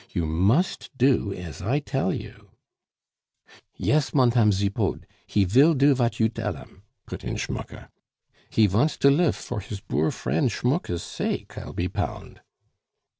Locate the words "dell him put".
6.27-7.23